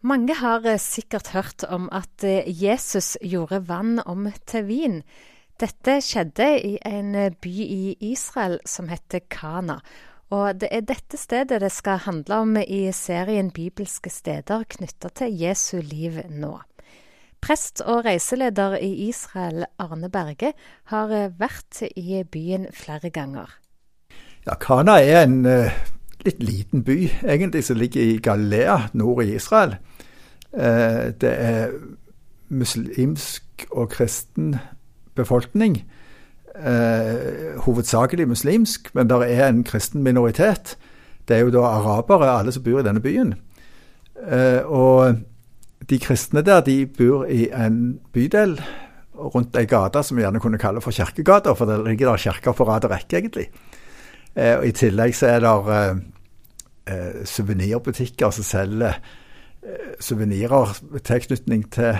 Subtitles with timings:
[0.00, 5.02] Mange har eh, sikkert hørt om at eh, Jesus gjorde vann om til vin.
[5.60, 9.80] Dette skjedde i en eh, by i Israel som heter Kana.
[10.32, 15.36] Og det er dette stedet det skal handle om i serien Bibelske steder knytta til
[15.36, 16.54] Jesu liv nå.
[17.44, 20.54] Prest og reiseleder i Israel, Arne Berge,
[20.92, 23.52] har vært i byen flere ganger.
[24.46, 25.42] Ja, Kana er en
[26.26, 29.76] litt liten by, egentlig, som ligger i Galilea, nord i Israel.
[30.52, 31.72] Eh, det er
[32.50, 34.56] muslimsk og kristen
[35.14, 35.82] befolkning.
[36.56, 40.76] Eh, hovedsakelig muslimsk, men det er en kristen minoritet.
[41.28, 43.34] Det er jo da arabere, alle som bor i denne byen.
[44.26, 45.20] Eh, og
[45.90, 48.58] de kristne der, de bor i en bydel
[49.20, 52.56] rundt ei gate som vi gjerne kunne kalle for Kirkegata, for det ligger der kirker
[52.56, 53.50] på rad og rekke, egentlig.
[54.34, 55.54] Og I tillegg så er det
[56.86, 59.00] eh, suvenirbutikker som selger
[59.62, 61.98] Eh, suvenirer med tilknytning til,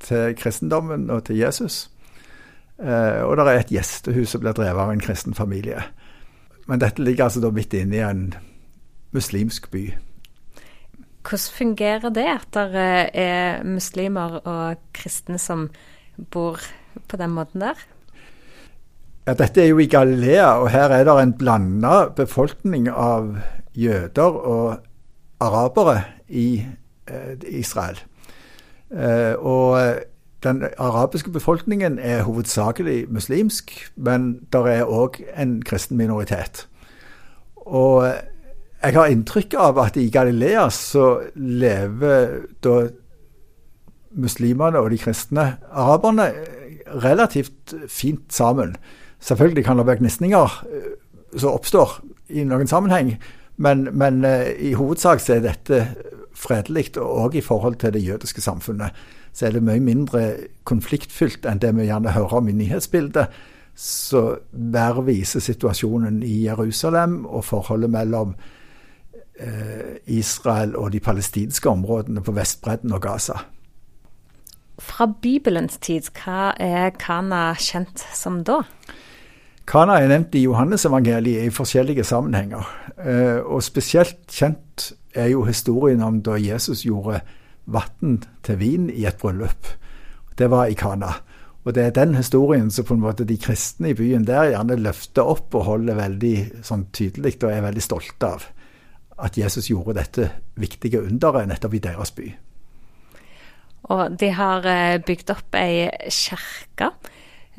[0.00, 1.90] til, kristendommen og til Jesus.
[2.78, 5.82] Eh, og det er et gjestehus som blir drevet av en kristen familie.
[6.70, 8.22] Men dette ligger altså da midt inne i en
[9.10, 9.88] muslimsk by.
[11.22, 15.68] Hvordan fungerer det at det er muslimer og kristne som
[16.30, 16.62] bor
[17.08, 17.78] på den måten der?
[19.22, 23.36] Ja, dette er jo i Galilea, og her er det en blanda befolkning av
[23.78, 24.80] jøder og
[25.38, 26.64] arabere i
[27.06, 28.00] eh, Israel.
[28.90, 30.00] Eh, og
[30.42, 36.64] den arabiske befolkningen er hovedsakelig muslimsk, men det er òg en kristen minoritet.
[37.62, 38.08] Og
[38.82, 42.74] jeg har inntrykk av at i Galilea så lever da
[44.18, 46.26] muslimene og de kristne araberne
[47.06, 48.74] relativt fint sammen.
[49.22, 50.90] Selvfølgelig kan det være gnisninger eh,
[51.38, 52.00] som oppstår
[52.32, 53.14] i noen sammenheng,
[53.62, 54.24] men, men
[54.58, 55.78] i hovedsak så er dette
[56.36, 58.90] fredelig, og i forhold til det jødiske samfunnet,
[59.32, 60.22] så er det mye mindre
[60.68, 63.32] konfliktfylt enn det vi gjerne hører om i nyhetsbildet.
[63.74, 68.34] Så hver viser situasjonen i Jerusalem og forholdet mellom
[69.40, 73.38] eh, Israel og de palestinske områdene på Vestbredden og Gaza.
[74.82, 78.60] Fra Bibelens tid, hva er Kana kjent som da?
[79.68, 82.66] Kana er nevnt i Johannesevangeliet i forskjellige sammenhenger.
[82.98, 87.20] Eh, og spesielt kjent er jo historien om da Jesus gjorde
[87.70, 89.68] vann til vin i et bryllup.
[90.38, 91.12] Det var i Kana.
[91.62, 94.80] Og det er den historien som på en måte de kristne i byen der gjerne
[94.82, 96.36] løfter opp og holder veldig
[96.66, 98.48] sånn tydelig og er veldig stolte av.
[99.22, 102.32] At Jesus gjorde dette viktige underet nettopp i deres by.
[103.94, 106.90] Og de har eh, bygd opp ei kirke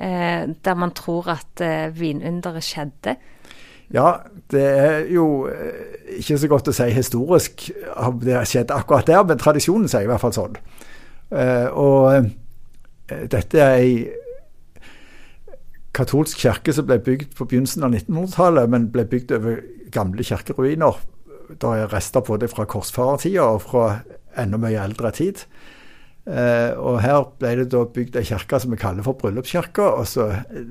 [0.03, 3.16] der man tror at eh, vinunderet skjedde.
[3.94, 4.16] Ja,
[4.52, 9.08] det er jo eh, ikke så godt å si historisk om det har skjedd akkurat
[9.08, 10.58] der, men tradisjonen sier i hvert fall sånn.
[11.34, 12.28] Og
[13.09, 13.94] dette er ei
[15.94, 19.62] katolsk kirke som ble bygd på begynnelsen av 1900-tallet, men ble bygd over
[19.94, 21.00] gamle kirkeruiner.
[21.53, 23.88] Det er rester på det fra korsfarertida og fra
[24.40, 25.44] enda mye eldre tid.
[26.23, 30.07] Uh, og her ble det da bygd ei kirke som vi kaller for bryllupskirka, og
[30.07, 30.29] så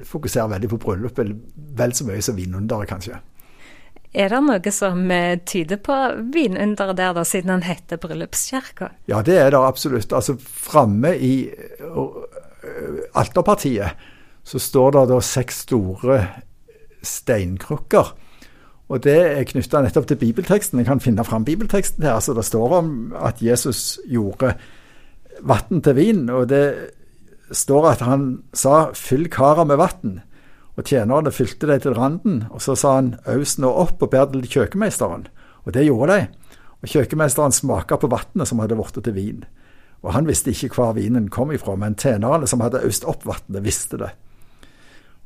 [0.08, 1.34] fokuserer veldig på bryllupet
[1.76, 3.18] vel så mye som vinunderet, kanskje.
[4.12, 5.98] Er det noe som uh, tyder på
[6.32, 8.94] vinunderet der, da, siden den heter bryllupskirka?
[9.12, 10.16] Ja, det er det absolutt.
[10.16, 11.34] Altså framme i
[13.18, 14.08] alterpartiet
[14.46, 16.18] så står det da seks store
[17.02, 18.12] steinkrukker.
[18.92, 20.80] Og det er knytta nettopp til bibelteksten.
[20.82, 22.20] Jeg kan finne fram bibelteksten her.
[22.20, 24.54] så Det står om at Jesus gjorde
[25.40, 26.28] vann til vin.
[26.30, 26.64] Og det
[27.52, 30.20] står at han sa 'fyll karet med vann'.
[30.76, 32.46] Og tjenerne fylte det til randen.
[32.50, 35.26] Og så sa han 'aus nå opp og bær til kjøkkenmeisteren'.
[35.66, 36.26] Og det gjorde de.
[36.82, 39.44] Og kjøkkenmeisteren smaka på vannet som hadde blitt til vin.
[40.02, 43.62] Og han visste ikke hvor vinen kom ifra, men tjenerne som hadde øst opp vannet,
[43.62, 44.10] visste det.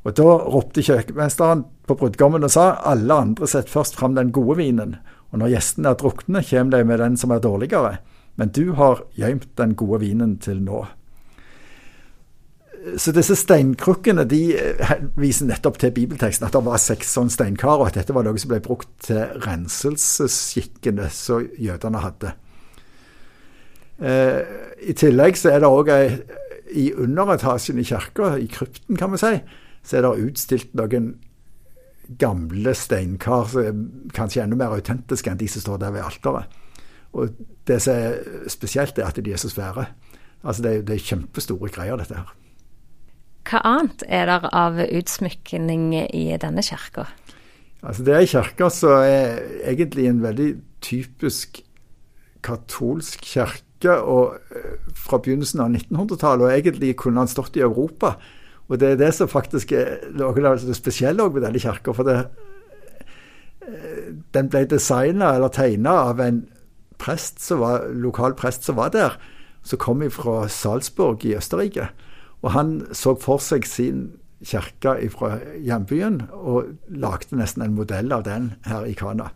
[0.05, 4.57] Og Da ropte kjøkkenmesteren på brudgommen og sa alle andre setter først fram den gode
[4.57, 4.95] vinen,
[5.31, 7.97] og når gjestene er drukne, kommer de med den som er dårligere
[8.37, 10.83] men du har gjemt den gode vinen til nå.
[13.01, 17.81] Så disse steinkrukkene de eh, viser nettopp til bibelteksten at det var seks sånne steinkar,
[17.81, 22.33] og at dette var noe som ble brukt til renselsesskikkene som jødene hadde.
[23.97, 24.41] Eh,
[24.87, 25.91] I tillegg så er det òg
[26.77, 29.33] i underetasjen i kirka, i krypten kan vi si,
[29.83, 31.15] så er det utstilt noen
[32.21, 36.53] gamle steinkar som er kanskje enda mer autentiske enn de som står der ved alteret.
[37.13, 37.37] Og
[37.67, 39.87] det som er spesielt, er at de er så svære.
[40.43, 42.33] Altså det, det er kjempestore greier, dette her.
[43.47, 47.07] Hva annet er der av utsmykning i denne kirka?
[47.85, 49.39] Altså det er ei kirke som er
[49.69, 50.49] egentlig en veldig
[50.83, 51.61] typisk
[52.43, 54.39] katolsk kirke og,
[54.97, 58.15] fra begynnelsen av 1900-tallet, og egentlig kunne han stått i Europa.
[58.67, 61.93] Og det er det som faktisk er noe av det spesielle med denne kirka.
[61.95, 62.17] For det,
[64.35, 66.41] den ble designa eller tegna av en
[67.01, 69.17] prest som var, lokal prest som var der,
[69.63, 71.89] som kom fra Salzburg i Østerrike.
[72.45, 74.07] Og han så for seg sin
[74.45, 79.31] kirke fra hjembyen og lagde nesten en modell av den her i Kana.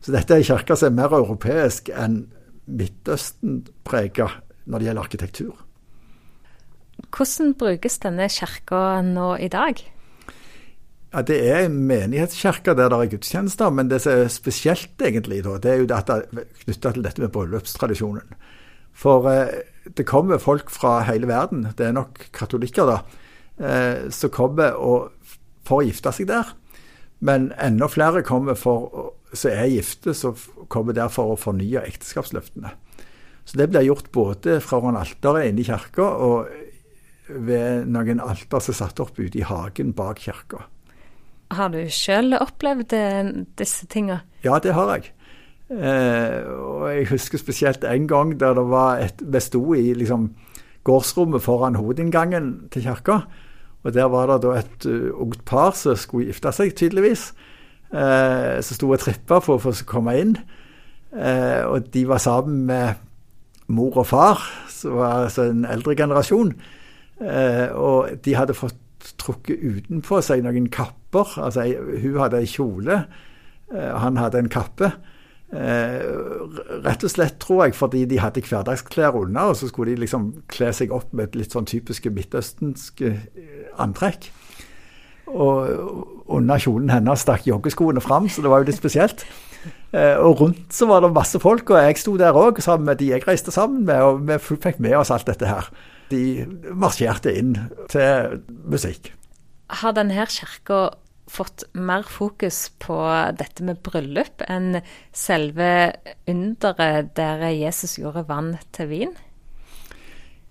[0.00, 2.26] Så dette er en kirke som er mer europeisk enn
[2.68, 4.28] Midtøsten-prega
[4.68, 5.54] når det gjelder arkitektur.
[7.14, 9.80] Hvordan brukes denne kirka nå i dag?
[11.12, 15.40] Ja, Det er en menighetskirke der det er gudstjenester, men det som er spesielt egentlig,
[15.44, 16.18] da, det er jo dette
[16.64, 18.34] knytta til dette med bryllupstradisjonen.
[18.92, 19.62] For eh,
[19.96, 22.98] det kommer folk fra hele verden, det er nok katolikker da,
[23.56, 25.08] eh, som kommer og,
[25.64, 26.52] for å gifte seg der.
[27.24, 30.36] Men enda flere kommer for, som er gifte, som
[30.68, 32.76] kommer der for å fornye ekteskapsløftene.
[33.48, 36.50] Så det blir gjort både fra alteret inne i kirka og
[37.28, 40.68] ved noen alter som er satt opp ute i hagen bak kirka.
[41.50, 44.20] Har du sjøl opplevd eh, disse tinga?
[44.44, 45.12] Ja, det har jeg.
[45.68, 50.30] Eh, og jeg husker spesielt en gang der det var et Vi sto i liksom,
[50.84, 53.20] gårdsrommet foran hovedinngangen til kirka.
[53.84, 57.32] Og der var det da et uh, ungt par som skulle gifte seg, tydeligvis.
[57.88, 60.34] Eh, som sto og trippa for, for å komme inn.
[61.14, 62.98] Eh, og de var sammen med
[63.72, 64.42] mor og far,
[64.72, 66.52] som var altså en eldre generasjon.
[67.20, 68.76] Eh, og de hadde fått
[69.20, 71.36] trukket utenpå seg noen kapper.
[71.42, 71.66] Altså,
[72.02, 73.02] hun hadde ei kjole,
[73.68, 74.92] og han hadde en kappe.
[75.48, 76.02] Eh,
[76.84, 80.30] rett og slett, tror jeg, fordi de hadde hverdagsklær under, og så skulle de liksom
[80.52, 83.14] kle seg opp med et litt sånn typiske midtøstenske
[83.80, 84.28] antrekk.
[85.28, 89.24] Og under kjolen hennes stakk joggeskoene fram, så det var jo litt spesielt.
[89.88, 93.06] Og rundt så var det masse folk, og jeg sto der òg sammen med de
[93.08, 95.70] jeg reiste sammen med, og vi fikk med oss alt dette her
[96.12, 97.54] de marsjerte inn
[97.92, 99.12] til musikk.
[99.80, 100.88] Har denne kirka
[101.28, 102.96] fått mer fokus på
[103.36, 104.80] dette med bryllup enn
[105.12, 105.92] selve
[106.28, 109.12] underet der Jesus gjorde vann til vin?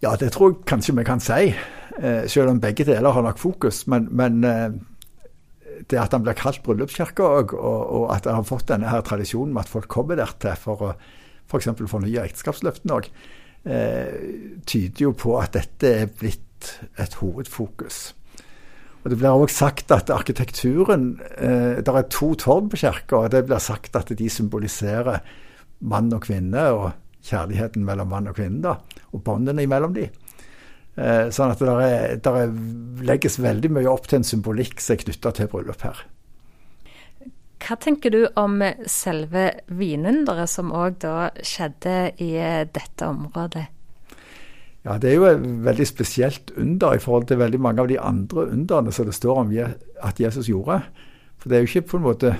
[0.04, 1.50] Ja, det tror jeg kanskje vi kan si.
[1.98, 3.88] Eh, selv om begge deler har nok fokus.
[3.90, 4.78] Men, men eh,
[5.90, 9.06] det at han blir kalt bryllupskirke òg, og, og, at han har fått denne her
[9.06, 10.92] tradisjonen med at folk kommer der til for å
[11.48, 11.70] f.eks.
[11.70, 13.10] For fornye ekteskapsløftene òg,
[13.72, 14.14] eh,
[14.68, 18.14] tyder jo på at dette er blitt et hovedfokus.
[19.04, 23.32] Og Det blir også sagt at arkitekturen eh, Det er to tårn på kirka, og
[23.32, 25.22] det blir sagt at de symboliserer
[25.80, 26.92] mann og kvinne, og
[27.24, 30.10] kjærligheten mellom mann og kvinne, da, og båndene imellom de.
[30.98, 32.44] Eh, sånn at det,
[33.06, 36.04] legges veldig mye opp til en symbolikk som er knytta til bryllup her.
[37.62, 42.32] Hva tenker du om selve vinunderet som òg da skjedde i
[42.74, 43.68] dette området?
[44.88, 48.00] Ja, Det er jo et veldig spesielt under i forhold til veldig mange av de
[48.00, 49.52] andre underne som det står om
[50.04, 50.82] at Jesus gjorde.
[51.38, 52.36] For det er jo ikke på en måte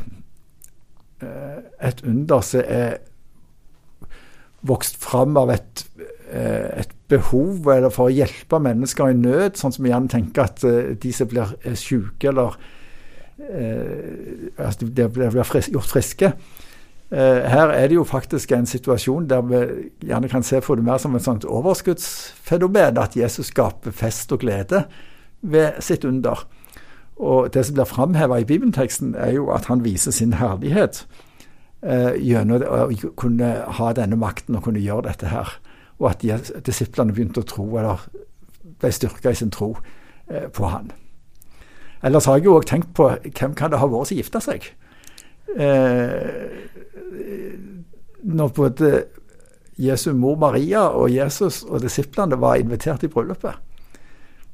[1.22, 1.60] eh,
[1.90, 2.98] et under som er
[4.68, 9.74] vokst fram av et, eh, et behov eller for å hjelpe mennesker i nød, sånn
[9.76, 12.58] som vi gjerne tenker at eh, de som blir syke eller
[13.40, 16.34] eh, altså de blir frisk, gjort friske.
[17.12, 19.62] Eh, her er det jo faktisk en situasjon der vi
[20.10, 24.40] gjerne kan se på det mer som et sånt overskuddsfenomen, at Jesus skaper fest og
[24.40, 24.84] glede
[25.42, 26.48] ved sitt under.
[27.16, 31.08] Og Det som blir framheva i bibelteksten, er jo at han viser sin herlighet
[31.82, 35.56] eh, gjennom å kunne ha denne makten og kunne gjøre dette her.
[35.98, 36.24] Og at
[36.66, 38.04] disiplene begynte å tro, eller
[38.78, 39.72] ble styrka i sin tro
[40.30, 40.92] eh, på han.
[42.06, 44.68] Ellers har jeg jo òg tenkt på hvem kan det ha vært som gifta seg?
[45.58, 46.68] Eh,
[48.28, 48.92] når både
[49.78, 53.58] Jesu mor Maria og Jesus og disiplene var invitert i bryllupet.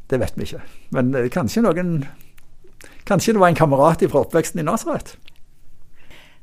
[0.09, 0.63] Det vet vi ikke.
[0.95, 2.03] Men eh, kanskje noen
[3.03, 5.17] Kanskje det var en kamerat fra oppveksten i Nasaret?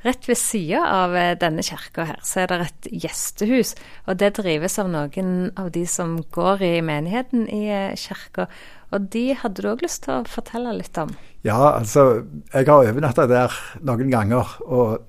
[0.00, 3.75] Rett ved sida av eh, denne kirka her, så er det et gjestehus.
[4.09, 8.49] Og det drives av noen av de som går i menigheten i eh, kirka.
[8.97, 11.12] Og de hadde du òg lyst til å fortelle litt om?
[11.45, 13.54] Ja, altså jeg har overnatta der
[13.85, 14.57] noen ganger.
[14.64, 15.04] Og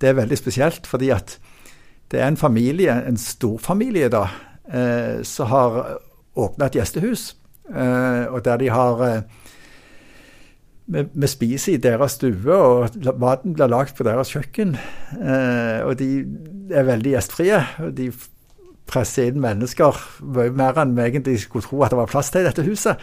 [0.00, 1.38] det er veldig spesielt fordi at
[2.12, 4.26] det er en familie, en storfamilie da,
[4.68, 5.80] eh, som har
[6.36, 7.32] åpna et gjestehus.
[7.72, 9.22] Eh, og der de har eh,
[10.86, 14.76] vi, spiser i deres stue, og maten blir lagd på deres kjøkken.
[15.18, 16.10] Eh, og de
[16.70, 17.60] er veldig gjestfrie.
[17.82, 18.10] og De
[18.86, 22.44] presser inn mennesker mye mer enn vi egentlig skulle tro at det var plass til
[22.44, 23.02] i dette huset.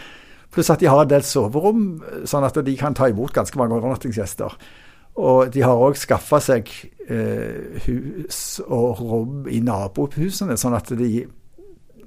[0.54, 1.84] Pluss at de har en del soverom,
[2.30, 4.56] sånn at de kan ta imot ganske mange overnattingsgjester.
[5.20, 6.70] Og de har òg skaffa seg
[7.10, 11.25] eh, hus og rom i nabohusene, sånn at de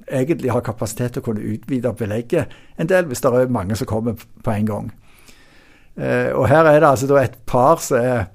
[0.07, 3.91] egentlig har kapasitet til å kunne utvide belegget en del hvis det er mange som
[3.91, 4.93] kommer på en gang.
[5.97, 8.27] Eh, og her er det altså da et par som er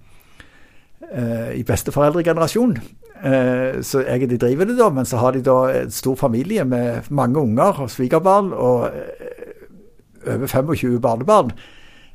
[1.11, 2.77] eh, i besteforeldregenerasjon.
[3.21, 7.11] Eh, så egentlig driver det, da, men så har de da en stor familie med
[7.13, 11.53] mange unger og svigerbarn og eh, over 25 barnebarn.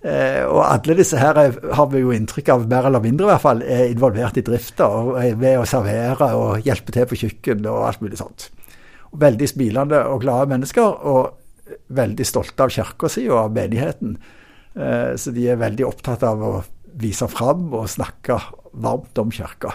[0.07, 3.31] Eh, og alle disse her er, har vi jo inntrykk av, mer eller mindre i
[3.33, 7.19] hvert fall, er involvert i drifta og er ved å servere og hjelpe til på
[7.23, 8.51] kjøkken og alt mulig sånt.
[9.13, 14.19] Og veldig smilende og glade mennesker, og veldig stolte av kirka si og av menigheten.
[14.77, 16.53] Eh, så de er veldig opptatt av å
[17.01, 18.39] vise fram og snakke
[18.77, 19.73] varmt om kirka.